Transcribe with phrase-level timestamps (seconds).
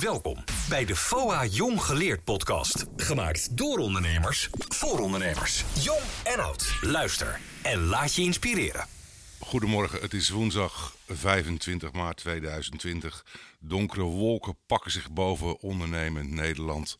[0.00, 2.84] Welkom bij de FOA Jong Geleerd podcast.
[2.96, 5.64] Gemaakt door ondernemers, voor ondernemers.
[5.82, 6.78] Jong en oud.
[6.80, 8.86] Luister en laat je inspireren.
[9.38, 13.24] Goedemorgen, het is woensdag 25 maart 2020.
[13.58, 16.98] Donkere wolken pakken zich boven ondernemend Nederland.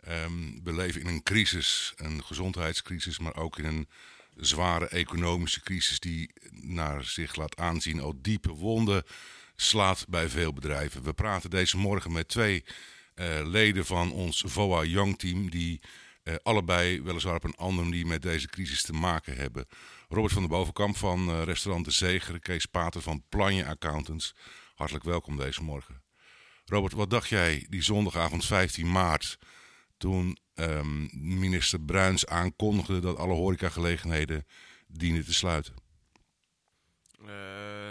[0.00, 3.88] Ehm, we leven in een crisis, een gezondheidscrisis, maar ook in een
[4.36, 9.04] zware economische crisis die naar zich laat aanzien al diepe wonden
[9.60, 11.02] slaat bij veel bedrijven.
[11.02, 12.64] We praten deze morgen met twee
[13.14, 15.80] uh, leden van ons VOA Young Team die
[16.24, 19.66] uh, allebei weliswaar op een andere manier met deze crisis te maken hebben.
[20.08, 24.34] Robert van der Bovenkamp van uh, restaurant De Zeger, Kees Pater van Planje Accountants.
[24.74, 26.02] Hartelijk welkom deze morgen.
[26.64, 29.38] Robert, wat dacht jij die zondagavond 15 maart
[29.96, 34.46] toen um, minister Bruins aankondigde dat alle horecagelegenheden
[34.86, 35.74] dienen te sluiten?
[37.20, 37.87] Uh,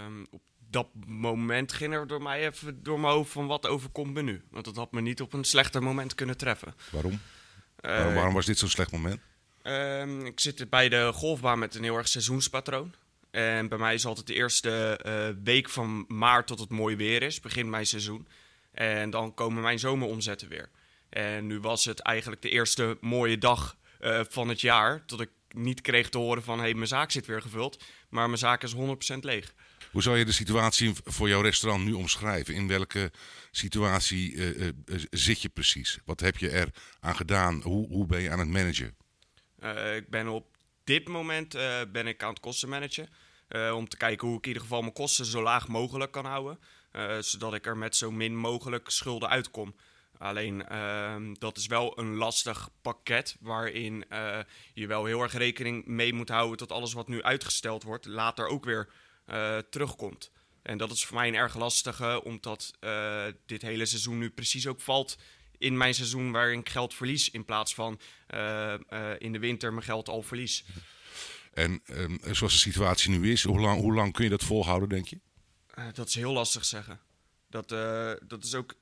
[0.70, 4.41] dat moment ging er door mij even door mijn hoofd van wat overkomt me nu.
[4.52, 6.75] Want dat had me niet op een slechter moment kunnen treffen.
[6.91, 7.12] Waarom?
[7.12, 7.20] Uh,
[7.91, 9.19] waarom, waarom, was dit zo'n slecht moment?
[9.64, 12.94] Uh, ik zit bij de golfbaan met een heel erg seizoenspatroon.
[13.31, 17.22] En bij mij is altijd de eerste uh, week van maart tot het mooi weer
[17.22, 18.28] is, begint mijn seizoen.
[18.72, 20.69] En dan komen mijn zomeromzetten weer.
[21.09, 25.06] En nu was het eigenlijk de eerste mooie dag uh, van het jaar.
[25.06, 27.84] Tot ik niet kreeg te horen van: hé, hey, mijn zaak zit weer gevuld.
[28.09, 28.78] Maar mijn zaak is 100%
[29.22, 29.53] leeg.
[29.98, 32.53] Hoe zou je de situatie voor jouw restaurant nu omschrijven?
[32.53, 33.12] In welke
[33.52, 34.72] situatie uh, uh,
[35.09, 36.00] zit je precies?
[36.06, 37.62] Wat heb je er aan gedaan?
[37.62, 38.95] Hoe, hoe ben je aan het managen?
[39.95, 41.52] Ik ben op dit moment
[41.92, 43.09] ben ik aan het kosten managen.
[43.73, 46.59] om te kijken hoe ik in ieder geval mijn kosten zo laag mogelijk kan houden.
[47.20, 49.75] zodat ik er met zo min mogelijk schulden uitkom.
[50.18, 54.06] Alleen uh, dat is wel een lastig pakket waarin
[54.73, 58.48] je wel heel erg rekening mee moet houden dat alles wat nu uitgesteld wordt later
[58.48, 58.90] ook weer
[59.28, 60.31] uh, terugkomt.
[60.61, 64.67] En dat is voor mij een erg lastige, omdat uh, dit hele seizoen nu precies
[64.67, 65.17] ook valt
[65.58, 68.00] in mijn seizoen waarin ik geld verlies in plaats van
[69.17, 70.64] in de winter mijn geld al verlies.
[71.53, 74.90] En um, zoals de situatie nu is, hoe lang, hoe lang kun je dat volhouden,
[74.90, 75.19] denk je?
[75.94, 77.00] dat is heel lastig zeggen.
[77.50, 77.69] Dat,
[78.28, 78.75] dat is ook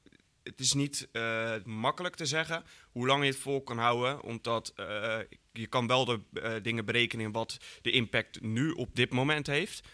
[0.45, 4.21] het is niet uh, makkelijk te zeggen hoe lang je het vol kan houden.
[4.21, 5.17] Omdat uh,
[5.51, 9.87] je kan wel de uh, dingen berekenen wat de impact nu op dit moment heeft.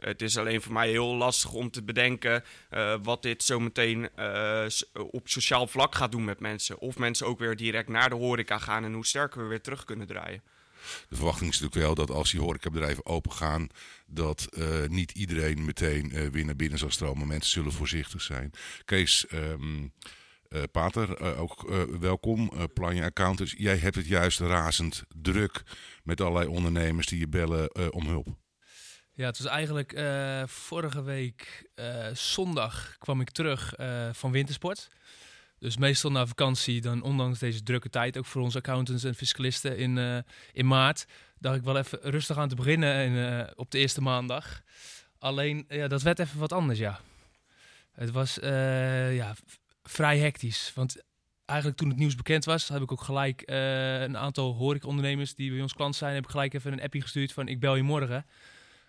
[0.00, 2.44] Het is alleen voor mij heel lastig om te bedenken
[3.02, 4.08] wat dit zometeen
[4.92, 6.78] op sociaal vlak gaat doen met mensen.
[6.78, 9.84] Of mensen ook weer direct naar de horeca gaan en hoe sterker we weer terug
[9.84, 10.42] kunnen draaien.
[11.08, 13.68] De verwachting is natuurlijk wel dat als die horecabedrijven open gaan,
[14.06, 17.26] dat uh, niet iedereen meteen uh, weer naar binnen zal stromen.
[17.26, 18.50] Mensen zullen voorzichtig zijn.
[18.84, 21.70] Kees, uh, Pater, ook
[22.00, 22.52] welkom.
[22.74, 25.62] Planje Accountants, jij hebt het juist razend druk
[26.02, 28.28] met allerlei ondernemers die je bellen om hulp.
[29.18, 30.00] Ja, het was eigenlijk
[30.46, 31.70] vorige week
[32.12, 33.74] zondag kwam ik terug
[34.12, 34.88] van wintersport.
[35.58, 39.76] Dus meestal na vakantie, dan ondanks deze drukke tijd, ook voor onze accountants en fiscalisten
[39.78, 41.06] in, in maart,
[41.38, 44.62] dacht ik wel even rustig aan te beginnen in, uh, op de eerste maandag.
[45.18, 47.00] Alleen, ja, dat werd even wat anders, ja.
[47.92, 48.34] Het was
[49.12, 49.34] ja,
[49.82, 50.72] vrij hectisch.
[50.74, 51.02] Want
[51.44, 55.60] eigenlijk toen het nieuws bekend was, heb ik ook gelijk een aantal horecaondernemers die bij
[55.62, 58.26] ons klant zijn, heb ik gelijk even een appje gestuurd van ik bel je morgen.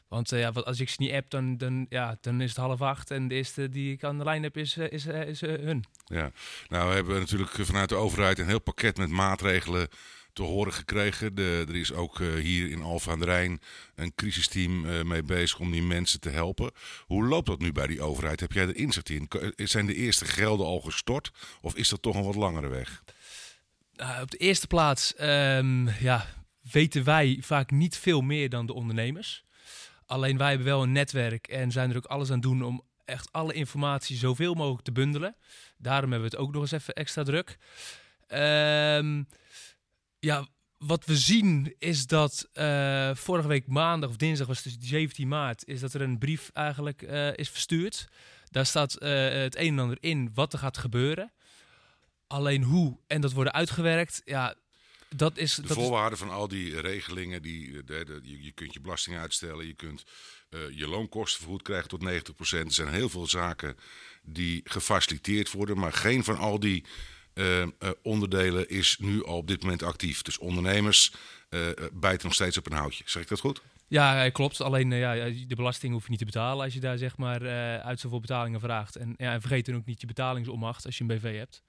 [0.09, 2.81] Want uh, ja, als ik ze niet app, dan, dan, ja, dan is het half
[2.81, 3.11] acht.
[3.11, 5.85] En de eerste die ik aan de lijn heb, is, uh, is, uh, is hun.
[6.05, 6.31] Ja,
[6.67, 9.87] nou we hebben natuurlijk vanuit de overheid een heel pakket met maatregelen
[10.33, 11.35] te horen gekregen.
[11.35, 13.59] De, er is ook hier in Alphen aan de Rijn
[13.95, 16.71] een crisisteam mee bezig om die mensen te helpen.
[17.05, 18.39] Hoe loopt dat nu bij die overheid?
[18.39, 19.29] Heb jij er inzicht in?
[19.55, 21.31] Zijn de eerste gelden al gestort?
[21.61, 23.03] Of is dat toch een wat langere weg?
[24.21, 26.25] op de eerste plaats um, ja,
[26.71, 29.43] weten wij vaak niet veel meer dan de ondernemers.
[30.09, 33.31] Alleen wij hebben wel een netwerk en zijn er ook alles aan doen om echt
[33.31, 35.35] alle informatie zoveel mogelijk te bundelen.
[35.77, 37.57] Daarom hebben we het ook nog eens even extra druk.
[38.27, 39.27] Um,
[40.19, 45.27] ja, wat we zien is dat uh, vorige week maandag of dinsdag was het 17
[45.27, 48.07] maart, is dat er een brief eigenlijk uh, is verstuurd.
[48.49, 51.31] Daar staat uh, het een en ander in wat er gaat gebeuren.
[52.27, 54.55] Alleen hoe en dat worden uitgewerkt, ja,
[55.15, 58.73] dat is, de dat voorwaarden van al die regelingen, die, de, de, je, je, kunt
[58.73, 60.03] je belasting uitstellen, je kunt
[60.49, 62.05] uh, je loonkosten vergoed krijgen tot 90%.
[62.49, 63.77] Er zijn heel veel zaken
[64.23, 66.85] die gefaciliteerd worden, maar geen van al die
[67.33, 67.67] uh, uh,
[68.01, 70.21] onderdelen is nu al op dit moment actief.
[70.21, 71.11] Dus ondernemers
[71.93, 73.03] bijten nog steeds op een houtje.
[73.05, 73.61] Zeg ik dat goed?
[73.87, 74.61] Ja, klopt.
[74.61, 75.13] Alleen ja,
[75.47, 77.41] de belasting hoef je niet te betalen als je daar zeg maar
[77.81, 78.95] uit zoveel betalingen vraagt.
[78.95, 81.63] En, ja, en vergeet dan ook niet je betalingsommacht als je een BV hebt.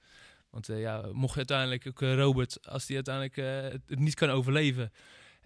[0.51, 4.31] Want uh, ja, mocht uiteindelijk ook uh, Robert, als die uiteindelijk uh, het niet kan
[4.31, 4.93] overleven.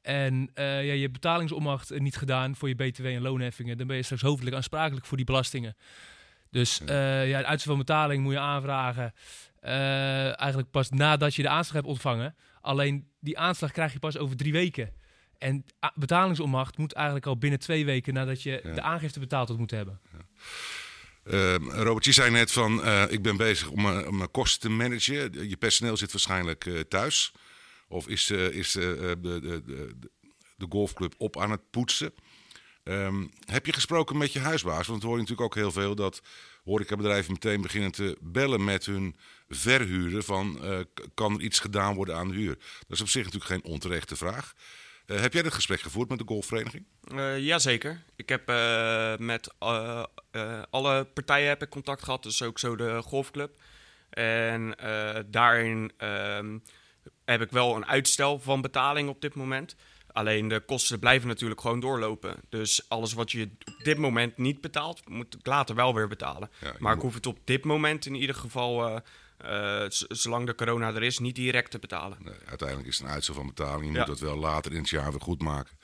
[0.03, 3.79] En ja, je betalingsommacht niet gedaan voor je BTW en loonheffingen.
[3.79, 5.77] Dan ben je straks hoofdelijk aansprakelijk voor die belastingen.
[6.51, 9.13] Dus eh, ja, de uitstel van betaling moet je aanvragen
[9.61, 12.35] eh, eigenlijk pas nadat je de aanslag hebt ontvangen.
[12.61, 14.93] Alleen die aanslag krijg je pas over drie weken.
[15.39, 18.73] En a- betalingsonmacht moet eigenlijk al binnen twee weken nadat je Ja.
[18.75, 20.01] de aangifte betaald had moeten hebben.
[21.25, 24.61] Ehm, Robert, je zei net van eh, ik ben bezig om, mijn- om mijn kosten
[24.61, 25.49] te managen.
[25.49, 27.33] Je personeel zit waarschijnlijk eh, thuis.
[27.89, 29.63] Of is, eh, is eh, eh, de, de,
[30.57, 32.15] de, golfclub op aan het poetsen?
[32.83, 34.87] Ehm, heb je gesproken met je huisbaas?
[34.87, 36.23] Want we horen natuurlijk ook heel veel dat
[36.65, 39.17] horecabedrijven meteen beginnen te bellen met hun
[39.49, 40.79] verhuurder van eh,
[41.15, 42.55] kan er iets gedaan worden aan de huur?
[42.57, 44.55] Dat is op zich natuurlijk geen onterechte vraag.
[45.07, 46.85] Eh, heb jij dat gesprek gevoerd met de golfvereniging?
[47.15, 48.03] Eh jazeker.
[48.17, 49.55] Ik heb eh, met
[50.71, 53.61] alle partijen heb ik contact gehad, dus ook zo de golfclub.
[54.11, 54.77] En
[55.27, 56.59] daarin ehm,
[57.25, 59.77] heb ik wel een uitstel van betaling op dit moment.
[60.13, 62.37] Alleen de kosten blijven natuurlijk gewoon doorlopen.
[62.49, 66.51] Dus alles wat je op dit moment niet betaalt, moet ik later wel weer betalen.
[66.61, 69.03] Ja, maar ik hoef het op dit moment in ieder geval,
[69.37, 72.19] eh, zolang de corona er is, niet direct te betalen.
[72.21, 73.87] Nee, uiteindelijk is het een uitstel van betaling.
[73.87, 73.99] Je Ja.
[73.99, 75.79] moet dat wel later in het jaar weer goed maken.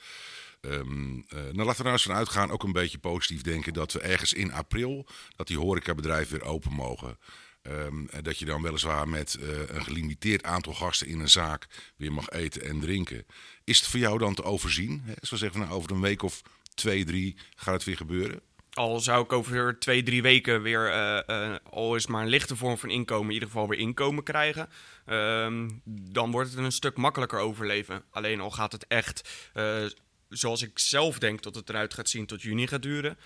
[0.61, 3.99] Nou, laten we er nou eens van uitgaan, ook een beetje positief denken, dat we
[3.99, 7.17] ergens in april, dat die horecabedrijven weer open mogen.
[7.61, 12.13] En dat je dan weliswaar met eh, een gelimiteerd aantal gasten in een zaak weer
[12.13, 13.25] mag eten en drinken.
[13.63, 15.01] Is het voor jou dan te overzien?
[15.05, 15.13] Hè?
[15.21, 16.41] Zo zeggen we nou, over een week of
[16.73, 18.41] twee, drie gaat het weer gebeuren.
[18.73, 22.77] Al zou ik over twee, drie weken weer, eh, al is maar een lichte vorm
[22.77, 24.69] van inkomen, in ieder geval weer inkomen krijgen.
[25.05, 28.03] ehm, dan wordt het een stuk makkelijker overleven.
[28.09, 29.85] Alleen al gaat het echt, eh,
[30.29, 33.17] zoals ik zelf denk dat het eruit gaat zien, tot juni gaat duren.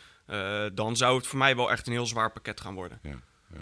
[0.73, 2.99] dan zou het voor mij wel echt een heel zwaar pakket gaan worden.
[3.03, 3.21] Ja,
[3.53, 3.61] ja.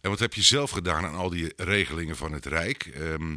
[0.00, 2.86] En wat heb je zelf gedaan aan al die regelingen van het Rijk?
[2.86, 3.36] Ehm,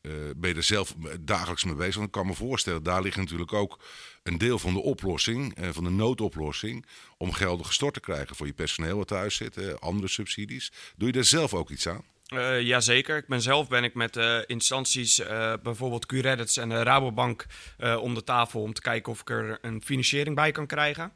[0.00, 1.94] eh, ben je er zelf dagelijks mee bezig?
[1.94, 3.78] Want ik kan me voorstellen, daar ligt natuurlijk ook
[4.22, 6.86] een deel van de oplossing, eh, van de noodoplossing,
[7.16, 10.72] om gelden gestort te krijgen voor je personeel wat thuis zit, eh, andere subsidies.
[10.96, 12.04] Doe je daar zelf ook iets aan?
[12.26, 13.16] Eh jazeker.
[13.16, 14.16] Ik ben zelf ben ik met
[14.46, 15.22] instanties,
[15.62, 17.46] bijvoorbeeld Q-Reddits en de Rabobank,
[18.00, 21.12] om de tafel om te kijken of ik er een financiering bij kan krijgen.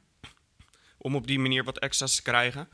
[0.98, 2.68] Om op die manier wat extra's te krijgen.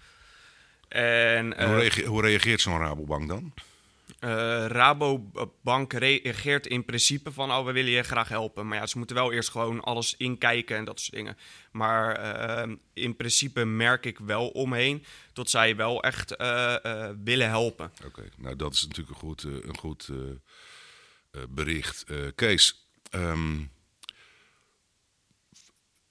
[0.89, 3.55] En En hoe, reage- hoe reageert zo'n Rabobank dan?
[4.21, 8.69] Eh, Rabobank reageert in principe van, oh, we willen je graag helpen.
[8.69, 11.37] Maar ja, ze moeten wel eerst gewoon alles inkijken en dat soort dingen.
[11.73, 17.49] Maar eh, in principe merk ik wel omheen dat zij wel echt eh, eh, willen
[17.49, 17.93] helpen.
[18.05, 20.09] Oké, nou dat is natuurlijk een goed, een goed
[21.49, 22.05] bericht.
[22.35, 23.59] Kees, ehm,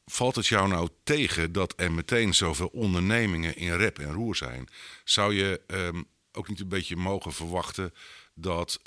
[0.06, 4.67] valt het jou nou tegen dat er meteen zoveel ondernemingen in rep en roer zijn?
[5.03, 7.93] Zou je ehm, ook niet een beetje mogen verwachten
[8.33, 8.79] dat,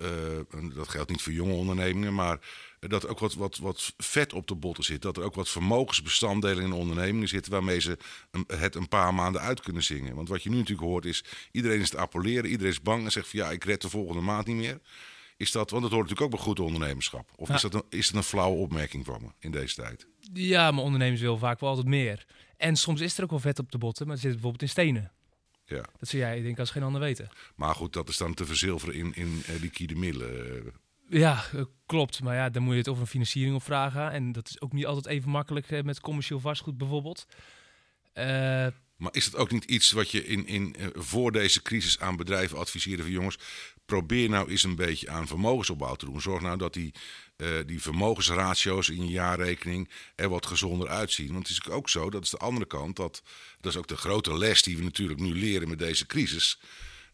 [0.51, 2.39] en dat geldt niet voor jonge ondernemingen, maar
[2.81, 5.03] dat er ook wat, wat, wat vet op de botten zit.
[5.03, 7.99] Dat er ook wat vermogensbestanddelen in ondernemingen zitten waarmee ze
[8.31, 10.15] een- het een paar maanden uit kunnen zingen.
[10.15, 13.13] Want wat je nu natuurlijk hoort is, iedereen is te appelleren, iedereen is bang en
[13.13, 14.81] zegt van ja, ik red de volgende maand niet meer.
[15.37, 17.31] Is dat, want dat hoort natuurlijk ook bij goed ondernemerschap.
[17.37, 17.55] Of Ja.
[17.55, 20.07] is, dat een, is dat een flauwe opmerking van me in deze tijd?
[20.33, 22.27] Ja, maar ondernemers willen vaak wel altijd meer.
[22.57, 24.69] En soms is er ook wel vet op de botten, maar het zit bijvoorbeeld in
[24.69, 25.13] stenen.
[25.73, 25.85] Ja.
[25.99, 27.29] Dat zou jij, denk ik, als geen ander weten.
[27.55, 30.57] Maar goed, dat is dan te verzilveren in, in eh, liquide middelen.
[30.57, 30.73] Eh,
[31.09, 32.23] Ja, eh, klopt.
[32.23, 34.11] Maar ja, dan moet je het over een financiering op vragen.
[34.11, 37.27] En dat is ook niet altijd even makkelijk met commercieel vastgoed bijvoorbeeld.
[38.97, 42.59] Maar is het ook niet iets wat je in, in, voor deze crisis aan bedrijven
[42.59, 43.39] adviseerde van jongens,
[43.85, 46.21] probeer nou eens een beetje aan vermogensopbouw te doen.
[46.21, 46.95] Zorg nou dat die,
[47.37, 51.33] eh, die vermogensratio's in je jaarrekening er wat gezonder uitzien.
[51.33, 53.23] Want het is ook zo, dat is de andere kant, dat,
[53.61, 56.61] dat is ook de grote les die we natuurlijk nu leren met deze crisis.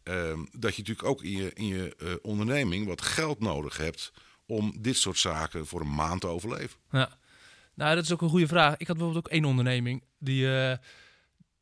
[0.03, 4.13] ehm, dat je natuurlijk ook in je, in je eh, onderneming wat geld nodig hebt
[4.47, 6.79] om dit soort zaken voor een maand te overleven.
[6.91, 7.19] Ja.
[7.75, 8.77] Nou, dat is ook een goede vraag.
[8.77, 10.79] Ik had bijvoorbeeld ook één onderneming die eh,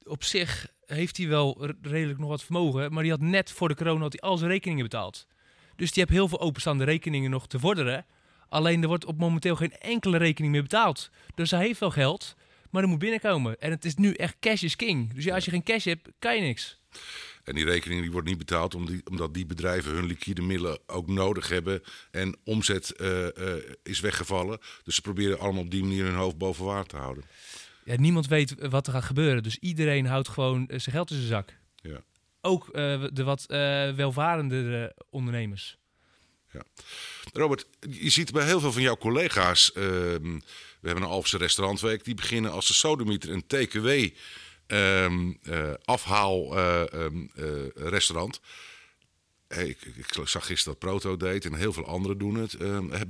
[0.05, 3.75] op zich heeft hij wel redelijk nog wat vermogen, maar die had net voor de
[3.75, 5.27] corona had hij al zijn rekeningen betaald.
[5.77, 8.07] Dus die heeft heel veel openstaande rekeningen nog te vorderen.
[8.49, 11.11] Alleen er wordt op momenteel geen enkele rekening meer betaald.
[11.35, 12.35] Dus hij heeft wel geld,
[12.71, 13.61] maar er moet binnenkomen.
[13.61, 15.15] En het is nu echt cash is king.
[15.15, 16.81] Dus ja, als je geen cash hebt, kan je niks.
[17.45, 20.79] En die rekening die wordt niet betaald om die- omdat die bedrijven hun liquide middelen
[20.87, 21.83] ook nodig hebben.
[22.11, 23.27] En omzet eh,
[23.57, 24.59] eh, is weggevallen.
[24.85, 27.25] Dus ze proberen allemaal op die manier hun hoofd boven water te houden.
[27.87, 29.43] Ja, niemand weet wat er gaat gebeuren.
[29.43, 31.57] Dus iedereen houdt gewoon eh, zijn geld in zijn zak.
[31.77, 32.03] Ja.
[32.41, 35.79] Ook eh, de wat eh welvarendere ondernemers.
[37.33, 39.73] Robert, je ziet bij heel veel van jouw collega's.
[39.73, 40.39] ehm,
[40.81, 42.05] we hebben een Alpse restaurantweek.
[42.05, 43.89] Die beginnen als de sodemieter een TKW
[44.67, 48.41] ehm, eh, afhaal eh, ehm, eh, restaurant.
[49.49, 52.59] Hey, ik, ik zag gisteren dat Proto deed en heel veel anderen doen het.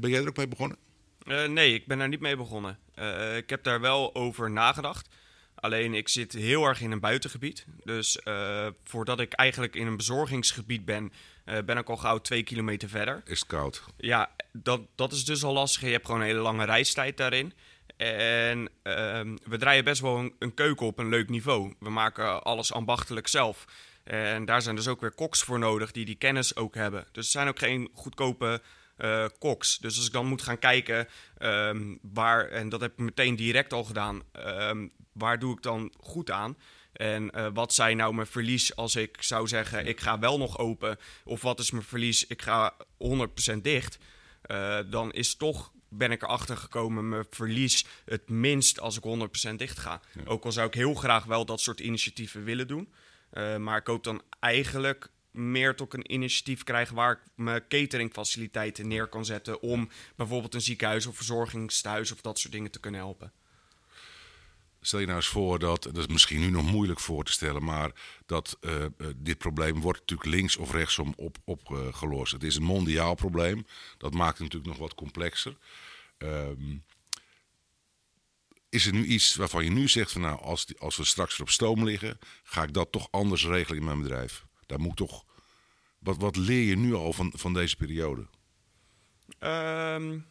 [0.00, 0.78] Ben jij er ook mee begonnen?
[1.26, 2.78] Eh, nee, ik ben daar niet mee begonnen.
[2.94, 5.08] Eh, ik heb daar wel over nagedacht.
[5.54, 7.66] Alleen ik zit heel erg in een buitengebied.
[7.84, 11.12] Dus uh, voordat ik eigenlijk in een bezorgingsgebied ben,
[11.44, 13.22] ben ik al gauw twee kilometer verder.
[13.24, 13.82] Is het koud?
[13.96, 15.82] Ja, dat, dat is dus al lastig.
[15.82, 17.52] Je hebt gewoon een hele lange reistijd daarin.
[17.96, 18.64] En uh,
[19.44, 21.74] we draaien best wel een, een, keuken op een leuk niveau.
[21.78, 23.64] We maken alles ambachtelijk zelf.
[24.04, 27.06] En daar zijn dus ook weer koks voor nodig die die kennis ook hebben.
[27.12, 28.62] Dus er zijn ook geen goedkope
[28.98, 29.78] uh, koks.
[29.78, 33.72] Dus als ik dan moet gaan kijken um, waar, en dat heb ik meteen direct
[33.72, 36.56] al gedaan, um, waar doe ik dan goed aan?
[36.92, 40.58] En uh, wat zijn nou mijn verlies als ik zou zeggen, ik ga wel nog
[40.58, 40.98] open?
[41.24, 42.74] Of wat is mijn verlies, ik ga
[43.54, 43.98] 100% dicht?
[44.50, 49.02] Uh, dan is toch, ben ik erachter gekomen, mijn verlies het minst als ik
[49.50, 50.00] 100% dicht ga.
[50.12, 50.20] Ja.
[50.24, 52.92] Ook al zou ik heel graag wel dat soort initiatieven willen doen.
[53.32, 58.88] Uh, maar ik hoop dan eigenlijk meer tot een initiatief krijgen waar ik mijn cateringfaciliteiten
[58.88, 63.00] neer kan zetten om bijvoorbeeld een ziekenhuis of verzorgingstehuis of dat soort dingen te kunnen
[63.00, 63.32] helpen.
[64.80, 67.64] Stel je nou eens voor dat, dat is misschien nu nog moeilijk voor te stellen,
[67.64, 67.90] maar
[68.26, 68.84] dat uh,
[69.16, 71.14] dit probleem wordt natuurlijk links of rechtsom
[71.44, 72.02] opgelost.
[72.02, 73.66] Op, uh, het is een mondiaal probleem,
[73.98, 75.56] dat maakt het natuurlijk nog wat complexer.
[76.18, 76.84] Um,
[78.68, 81.46] is er nu iets waarvan je nu zegt van nou, als, als we straks weer
[81.46, 84.46] op stoom liggen, ga ik dat toch anders regelen in mijn bedrijf?
[84.66, 85.24] Daar moet toch.
[85.98, 88.26] Wat, wat leer je nu al van, van deze periode?
[89.40, 90.26] Um,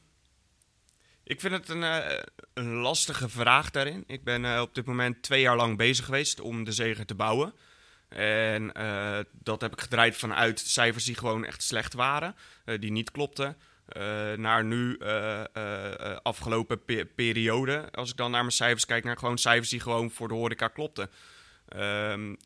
[1.24, 2.20] ik vind het een, uh,
[2.54, 4.04] een, lastige vraag daarin.
[4.08, 7.16] Ik ben uh, op dit moment twee jaar lang bezig geweest om de zegen te
[7.16, 7.54] bouwen.
[8.10, 12.36] En uh, dat heb ik gedraaid vanuit cijfers die gewoon echt slecht waren,
[12.80, 13.58] die niet klopten.
[14.36, 15.00] naar nu
[16.24, 20.12] afgelopen pe periode, als ik dan naar mijn cijfers kijk, naar gewoon cijfers die gewoon
[20.12, 21.10] voor de horeca klopten.
[21.76, 22.38] Um,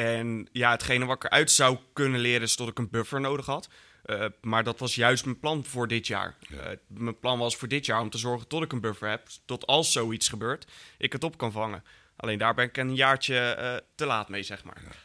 [0.00, 3.46] en ja, hetgene wat ik eruit zou kunnen leren is dat ik een buffer nodig
[3.46, 3.68] had.
[4.04, 6.36] Uh, maar dat was juist mijn plan voor dit jaar.
[6.48, 6.70] Ja.
[6.70, 9.28] Uh, mijn plan was voor dit jaar om te zorgen tot ik een buffer heb.
[9.44, 10.66] Tot als zoiets gebeurt,
[10.98, 11.84] ik het op kan vangen.
[12.16, 14.82] Alleen daar ben ik een jaartje uh, te laat mee, zeg maar.
[14.84, 14.96] Ja.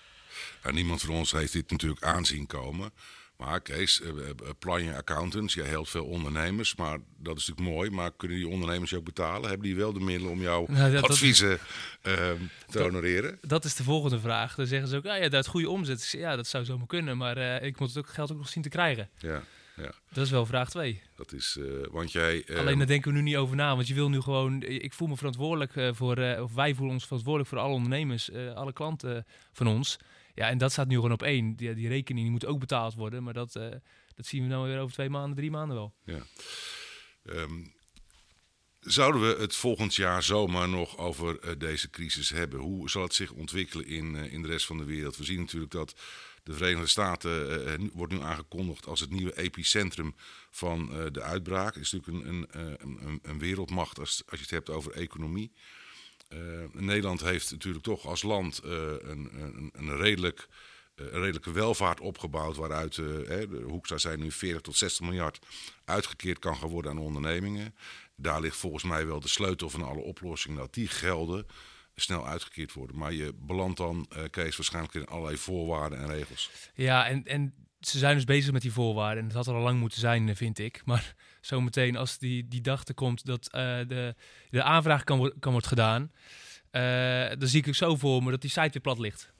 [0.63, 2.91] Nou, niemand van ons heeft dit natuurlijk aanzien komen.
[3.37, 4.01] Maar Kees,
[4.59, 6.75] Planje Accountants, jij helpt veel ondernemers.
[6.75, 7.89] Maar dat is natuurlijk mooi.
[7.89, 9.49] Maar kunnen die ondernemers je ook betalen?
[9.49, 11.57] Hebben die wel de middelen om jouw nou, adviezen uh,
[12.69, 13.37] te honoreren?
[13.41, 14.55] Dat, dat, is de volgende vraag.
[14.55, 16.09] Dan zeggen ze ook, ah, ja, dat goede omzet.
[16.09, 17.17] Ja, dat zou zomaar kunnen.
[17.17, 19.09] Maar uh, ik moet het ook, geld ook nog zien te krijgen.
[19.17, 19.43] Ja.
[19.75, 19.91] Ja.
[20.11, 21.01] Dat is wel vraag 2.
[21.15, 22.43] Dat is, uh, want jij.
[22.45, 24.61] Uh, Alleen daar denken we nu niet over na, want je wil nu gewoon.
[24.61, 28.73] Ik voel me verantwoordelijk uh, voor, of wij voelen ons verantwoordelijk voor alle ondernemers, alle
[28.73, 29.97] klanten van ons.
[30.35, 31.55] Ja, en dat staat nu gewoon op één.
[31.55, 33.53] Die, die rekening die moet ook betaald worden, maar dat,
[34.15, 35.93] dat zien we nou weer over twee maanden, drie maanden wel.
[36.03, 36.21] Ja.
[37.23, 37.73] Um,
[38.79, 42.59] zouden we het volgend jaar zomaar nog over uh, deze crisis hebben?
[42.59, 45.17] Hoe zal het zich ontwikkelen in, uh, in de rest van de wereld?
[45.17, 45.95] We zien natuurlijk dat
[46.43, 50.15] de Verenigde Staten wordt nu aangekondigd als het nieuwe epicentrum
[50.49, 51.75] van de uitbraak.
[51.75, 55.51] Is natuurlijk een, een, een, een wereldmacht als, als je het hebt over economie.
[56.71, 60.47] Nederland heeft natuurlijk toch als land een, een, een redelijk
[60.95, 62.55] een redelijke welvaart opgebouwd.
[62.55, 65.39] Waaruit uh, de Hoekstra zijn nu 40 tot 60 miljard
[65.85, 67.75] uitgekeerd kan gaan worden aan ondernemingen.
[68.15, 70.57] Daar ligt volgens mij wel de sleutel van alle oplossingen.
[70.57, 71.45] Dat die gelden
[71.95, 72.97] snel uitgekeerd worden.
[72.97, 76.51] Maar je belandt dan, uh, Kees, waarschijnlijk in allerlei voorwaarden en regels.
[76.73, 77.53] Ja, en, en
[77.87, 79.23] ze zijn dus bezig met die voorwaarden.
[79.23, 80.81] En dat had er al lang moeten zijn, vind ik.
[80.85, 84.15] Maar zometeen als die, die dag er komt dat uh, de,
[84.49, 86.11] de aanvraag kan, kan worden gedaan...
[86.71, 89.31] Uh, dan zie ik ook zo voor me dat die site weer plat ligt.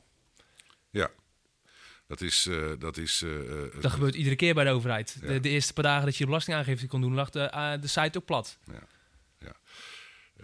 [0.90, 1.10] Ja,
[2.08, 2.46] dat is...
[2.46, 3.26] Uh, dat, is
[3.82, 5.18] dat gebeurt iedere keer bij de overheid.
[5.22, 5.28] Ja.
[5.28, 8.26] De, de, eerste paar dagen dat je belastingaangifte kon doen, lag de, de site ook
[8.26, 8.58] plat.
[8.72, 8.88] Ja.
[9.40, 9.56] ja.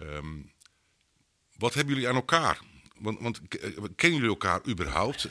[0.00, 0.52] Um,
[1.56, 2.60] wat hebben jullie aan elkaar?
[2.98, 3.40] Want, want
[3.96, 5.28] kennen jullie elkaar überhaupt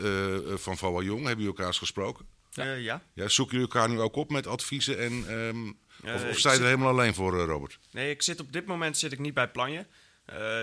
[0.61, 1.19] van Vawa Jong?
[1.19, 2.25] Hebben jullie elkaar eens gesproken?
[2.51, 2.73] Ja.
[2.73, 3.01] ja.
[3.13, 3.27] ja.
[3.27, 4.99] Zoeken jullie elkaar nu ook op met adviezen?
[4.99, 7.79] En, um, of, of sta je er helemaal alleen voor, Robert?
[7.91, 9.85] Nee, ik zit op dit moment zit ik niet bij Planje.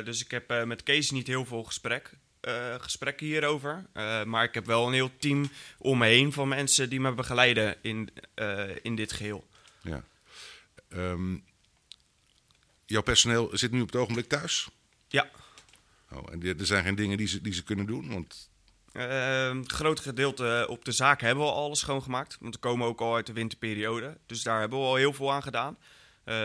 [0.05, 3.87] dus ik heb met Kees niet heel veel gesprek uh, gesprekken hierover.
[3.95, 7.13] Uh, maar ik heb wel een heel team om me heen van mensen die me
[7.13, 9.49] begeleiden in, uh, in dit geheel.
[9.83, 10.05] Ja.
[10.89, 11.45] Um,
[12.87, 14.69] jouw personeel zit nu op het ogenblik thuis?
[15.09, 15.31] Ja.
[16.11, 18.09] Oh, en er zijn geen dingen die ze, die ze kunnen doen?
[18.13, 18.48] Want...
[18.99, 22.37] het grote gedeelte op de zaak hebben we al alles schoongemaakt.
[22.41, 24.17] Want we komen ook al uit de winterperiode.
[24.27, 25.79] Dus daar hebben we al heel veel aan gedaan.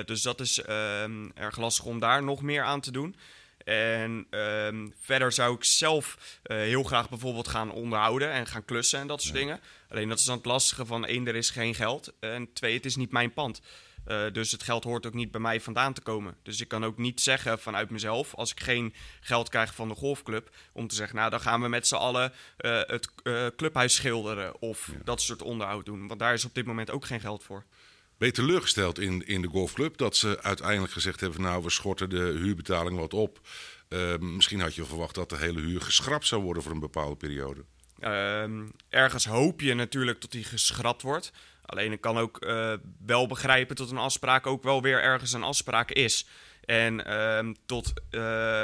[0.06, 3.16] dus dat is ehm, erg lastig om daar nog meer aan te doen.
[3.64, 9.00] En um, verder zou ik zelf uh, heel graag bijvoorbeeld gaan onderhouden en gaan klussen
[9.00, 9.40] en dat soort ja.
[9.40, 9.60] dingen.
[9.90, 12.14] Alleen dat is dan het lastige van één, er is geen geld.
[12.20, 13.62] En twee, het is niet mijn pand.
[14.08, 16.36] Uh, dus het geld hoort ook niet bij mij vandaan te komen.
[16.44, 19.96] Dus ik kan ook niet zeggen vanuit mezelf, als ik geen geld krijg van de
[19.96, 23.10] golfclub, om te zeggen, nou dan gaan we met z'n allen uh, het
[23.56, 24.98] clubhuis schilderen of ja.
[25.04, 26.08] dat soort onderhoud doen.
[26.08, 27.64] Want daar is op dit moment ook geen geld voor.
[28.18, 32.10] Ben je teleurgesteld in, in de golfclub dat ze uiteindelijk gezegd hebben: Nou, we schorten
[32.10, 33.40] de huurbetaling wat op.
[34.20, 37.66] Misschien had je verwacht dat de hele huur geschrapt zou worden voor een bepaalde periode.
[38.00, 41.32] Ehm, ergens hoop je natuurlijk dat die geschrapt wordt.
[41.66, 42.74] Alleen ik kan ook uh,
[43.06, 46.28] wel begrijpen dat een afspraak ook wel weer ergens een afspraak is.
[46.66, 48.64] En uh, tot, uh,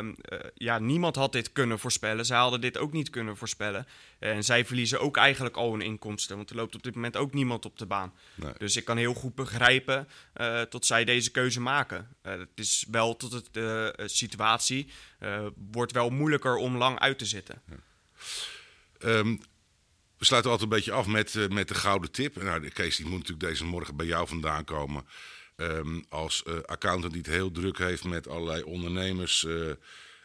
[0.53, 2.25] ja, niemand had dit kunnen voorspellen.
[2.25, 3.87] Zij hadden dit ook niet kunnen voorspellen.
[4.19, 6.35] En zij verliezen ook eigenlijk al hun inkomsten.
[6.35, 8.13] Want er loopt op dit moment ook niemand op de baan.
[8.35, 8.53] Nee.
[8.57, 12.07] Dus ik kan heel goed begrijpen uh, tot zij deze keuze maken.
[12.21, 14.91] het is wel tot het, de situatie
[15.71, 17.61] wordt wel moeilijker om lang uit te zitten.
[17.69, 17.77] Ja.
[19.09, 19.39] Um,
[20.19, 22.43] we sluiten altijd een beetje af met, uh, met de gouden tip.
[22.43, 25.05] Nou, Kees die moet natuurlijk deze morgen bij jou vandaan komen.
[25.55, 29.71] Um, als uh, accountant die het heel druk heeft met allerlei ondernemers uh,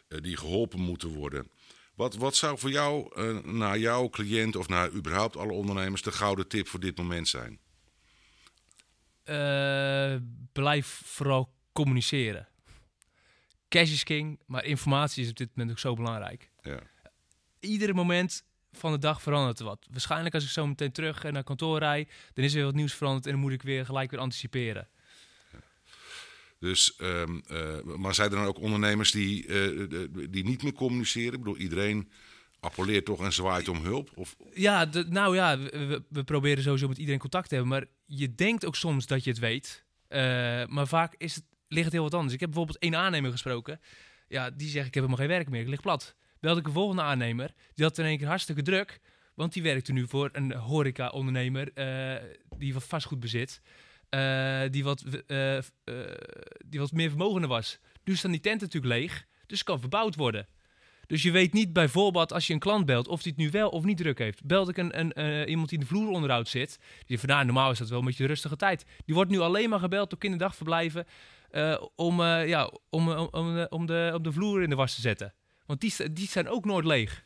[0.07, 1.49] die geholpen moeten worden.
[1.95, 3.21] Wat, wat zou voor jou,
[3.51, 7.59] naar jouw cliënt of naar überhaupt alle ondernemers, de gouden tip voor dit moment zijn?
[10.51, 12.47] blijf vooral communiceren.
[13.69, 16.51] Cash is king, maar informatie is op dit moment ook zo belangrijk.
[16.61, 16.79] Ja.
[17.59, 18.43] Iedere moment
[18.77, 19.85] van de dag verandert er wat.
[19.91, 22.93] Waarschijnlijk als ik zo meteen terug naar kantoor rijd, dan is er weer wat nieuws
[22.93, 24.87] veranderd en dan moet ik weer gelijk weer anticiperen.
[26.59, 31.33] Dus, um, uh, maar zijn er dan ook ondernemers die, uh, die niet meer communiceren?
[31.33, 32.09] Ik bedoel, iedereen
[32.59, 34.11] appelleert toch en zwaait om hulp?
[34.15, 34.35] Of?
[34.53, 37.73] Ja, de, nou ja, we, we, proberen sowieso met iedereen contact te hebben.
[37.73, 39.83] Maar je denkt ook soms dat je het weet.
[40.09, 40.19] Uh,
[40.65, 42.33] maar vaak is het, ligt het heel wat anders.
[42.33, 43.79] Ik heb bijvoorbeeld één aannemer gesproken.
[44.27, 46.15] Ja, die zegt, ik heb helemaal geen werk meer, ik lig plat
[46.45, 47.53] belde ik een volgende aannemer.
[47.73, 48.99] Die had in één keer hartstikke druk.
[49.35, 52.23] Want die werkte nu voor een horeca-ondernemer uh,
[52.57, 53.61] die wat vastgoed bezit.
[54.09, 55.57] Uh, die, wat, uh,
[56.65, 57.79] die wat meer vermogender was.
[58.03, 59.25] Nu staan die tent natuurlijk leeg.
[59.45, 60.47] Dus kan verbouwd worden.
[61.07, 63.69] Dus je weet niet bijvoorbeeld als je een klant belt of die het nu wel
[63.69, 64.45] of niet druk heeft.
[64.45, 66.79] Belde ik een, een iemand die in de vloeronderhoud zit.
[67.05, 68.85] Die van nou, normaal is dat wel een beetje een rustige tijd.
[69.05, 71.05] Die wordt nu alleen maar gebeld door kinderdagverblijven.
[71.95, 75.33] om, ja, om, om, om, de, om de vloer in de was te zetten.
[75.65, 77.23] Want die, die zijn ook nooit leeg.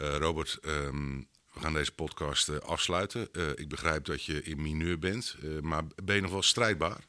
[0.00, 3.28] Uh, Robert, um, we gaan deze podcast uh, afsluiten.
[3.32, 7.04] Uh, ik begrijp dat je in mineur bent, maar ben je nog wel strijdbaar?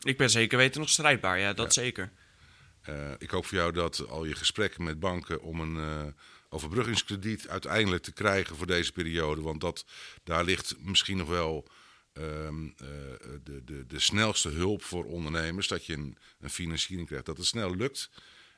[0.00, 1.82] Ik ben zeker weten nog strijdbaar, ja, dat ja.
[1.82, 2.12] zeker.
[3.18, 6.14] ik hoop voor jou dat al je gesprekken met banken om een
[6.48, 9.40] overbruggingskrediet uiteindelijk te krijgen voor deze periode.
[9.40, 9.84] Want dat,
[10.24, 11.68] daar ligt misschien nog wel
[12.12, 12.74] um,
[13.42, 15.68] de, de, de snelste hulp voor ondernemers.
[15.68, 17.26] Dat je een, een financiering krijgt.
[17.26, 18.10] Dat het snel lukt.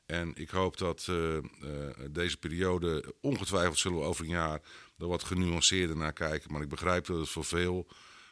[0.06, 1.40] En ik hoop dat uh, uh,
[2.10, 4.60] deze periode, ongetwijfeld zullen we over een jaar
[4.98, 6.52] er wat genuanceerder naar kijken.
[6.52, 7.86] Maar ik begrijp dat het voor veel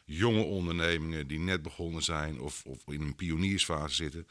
[0.05, 4.27] jonge ondernemingen die net begonnen zijn of, of in een pioniersfase zitten,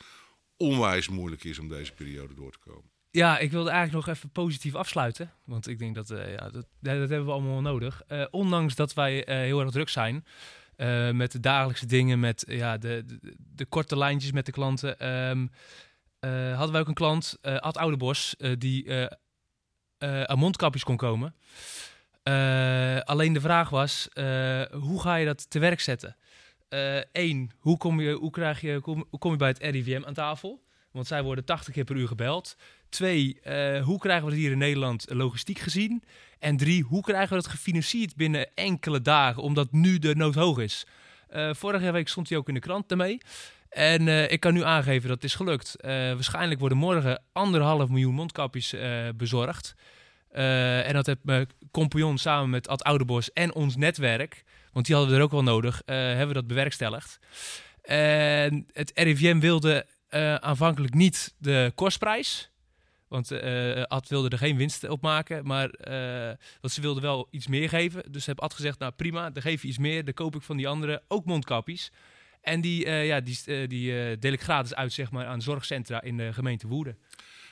[0.58, 2.92] onwijs moeilijk is om deze periode door te komen.
[3.12, 5.32] Ja, ik wilde eigenlijk nog even positief afsluiten.
[5.46, 8.02] Want ik denk dat, uh, ja, dat, dat, hebben we allemaal nodig.
[8.32, 10.26] ondanks dat wij heel erg druk zijn
[11.16, 13.06] met de dagelijkse dingen, met ja, de,
[13.38, 15.10] de, korte lijntjes met de klanten.
[15.30, 15.52] Um,
[16.26, 19.10] uh, hadden wij ook een klant, uh, Ad Oudebos, uh, die
[20.26, 21.36] aan mondkapjes kon komen.
[23.04, 24.08] alleen de vraag was,
[24.72, 26.16] hoe ga je dat te werk zetten?
[27.12, 30.14] Eén, hoe, kom je, hoe, krijg je, kom, hoe kom je bij het RIVM aan
[30.14, 30.64] tafel?
[30.92, 32.56] Want zij worden 80 keer per uur gebeld.
[32.90, 33.40] Twee,
[33.84, 36.04] hoe krijgen we het hier in Nederland logistiek gezien?
[36.40, 40.60] En drie, hoe krijgen we het gefinancierd binnen enkele dagen, omdat nu de nood hoog
[40.60, 40.86] is?
[41.52, 43.18] vorige week stond hij ook in de krant daarmee.
[43.74, 45.76] En uh, ik kan nu aangeven dat het is gelukt.
[45.78, 49.76] Uh, waarschijnlijk worden morgen anderhalf miljoen mondkapjes uh, bezorgd.
[50.32, 55.14] en dat heeft mijn compagnon samen met Ad Oudebos en ons netwerk, want die hadden
[55.14, 57.20] we er ook wel nodig, hebben we dat bewerkstelligd.
[57.82, 59.86] En het RIVM wilde
[60.40, 62.52] aanvankelijk niet de kostprijs.
[63.08, 63.32] Want
[63.88, 65.70] Ad wilde er geen winst op maken, maar
[66.62, 68.12] want ze wilden wel iets meer geven.
[68.12, 70.58] Dus heb Ad gezegd, nou prima, dan geef je iets meer, dan koop ik van
[70.58, 71.92] die anderen ook mondkapjes.
[72.44, 75.42] En die, uh, ja, die, uh, die uh, deel ik gratis uit zeg maar, aan
[75.42, 76.98] zorgcentra in de gemeente Woerden.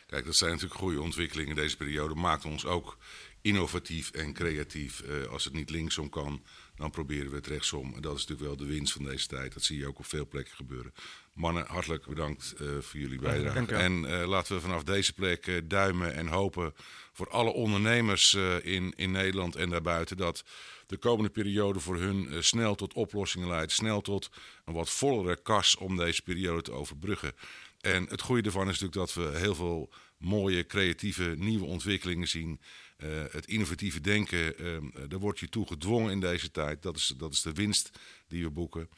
[0.05, 2.15] Kijk, dat zijn natuurlijk goede ontwikkelingen in deze periode.
[2.15, 2.97] Maakt ons ook
[3.41, 5.03] innovatief en creatief.
[5.29, 6.43] als het niet linksom kan,
[6.81, 7.93] dan proberen we het rechtsom.
[7.95, 9.53] En dat is natuurlijk wel de winst van deze tijd.
[9.53, 10.93] Dat zie je ook op veel plekken gebeuren.
[11.33, 13.75] Mannen, hartelijk bedankt voor jullie bijdrage.
[13.75, 16.73] En laten we vanaf deze plek duimen en hopen
[17.13, 20.43] voor alle ondernemers in, in Nederland en daarbuiten dat
[20.87, 23.71] de komende periode voor hun snel tot oplossingen leidt.
[23.71, 24.29] Snel tot
[24.65, 27.33] een wat vollere kas om deze periode te overbruggen.
[27.81, 29.89] En het goede ervan is natuurlijk dat we heel veel
[30.21, 32.61] mooie, creatieve, nieuwe ontwikkelingen zien.
[32.97, 36.81] Uh, het innovatieve denken, uh, daar wordt je toe gedwongen in deze tijd.
[36.81, 37.89] Dat is, dat is de winst
[38.27, 38.89] die we boeken.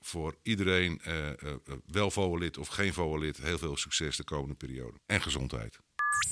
[0.00, 1.00] voor iedereen,
[1.86, 4.98] wel VOA-lid of geen VOA-lid, heel veel succes de komende periode.
[5.06, 5.78] En gezondheid.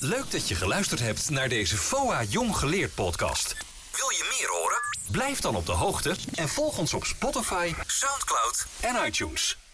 [0.01, 3.57] Leuk dat je geluisterd hebt naar deze FOA Jong Geleerd podcast.
[3.93, 4.81] Wil je meer horen?
[5.11, 9.68] Blijf dan op de hoogte en volg ons op Spotify, Soundcloud en iTunes.